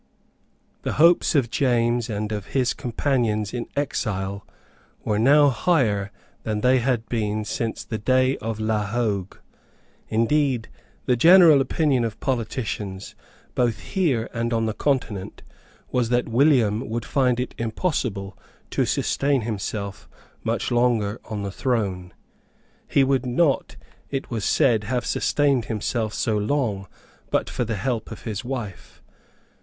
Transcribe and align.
The 0.81 0.93
hopes 0.93 1.35
of 1.35 1.51
James 1.51 2.09
and 2.09 2.31
of 2.31 2.47
his 2.57 2.73
companions 2.73 3.53
in 3.53 3.67
exile 3.75 4.47
were 5.03 5.19
now 5.19 5.49
higher 5.49 6.11
than 6.41 6.61
they 6.61 6.79
had 6.79 7.07
been 7.07 7.45
since 7.45 7.83
the 7.83 7.99
day 7.99 8.35
of 8.37 8.59
La 8.59 8.83
Hogue. 8.87 9.37
Indeed 10.09 10.69
the 11.05 11.15
general 11.15 11.61
opinion 11.61 12.03
of 12.03 12.19
politicians, 12.19 13.13
both 13.53 13.77
here 13.79 14.27
and 14.33 14.53
on 14.53 14.65
the 14.65 14.73
Continent 14.73 15.43
was 15.91 16.09
that 16.09 16.27
William 16.27 16.89
would 16.89 17.05
find 17.05 17.39
it 17.39 17.53
impossible 17.59 18.35
to 18.71 18.87
sustain 18.87 19.41
himself 19.41 20.09
much 20.43 20.71
longer 20.71 21.21
on 21.25 21.43
the 21.43 21.51
throne. 21.51 22.11
He 22.87 23.03
would 23.03 23.27
not, 23.27 23.75
it 24.09 24.31
was 24.31 24.45
said, 24.45 24.85
have 24.85 25.05
sustained 25.05 25.65
himself 25.65 26.11
so 26.15 26.39
long 26.39 26.87
but 27.29 27.51
for 27.51 27.63
the 27.65 27.75
help 27.75 28.09
of 28.09 28.23
his 28.23 28.43
wife. 28.43 29.03